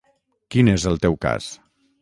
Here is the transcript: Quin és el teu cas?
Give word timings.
Quin 0.55 0.71
és 0.73 0.87
el 0.93 0.99
teu 1.05 1.21
cas? 1.27 1.55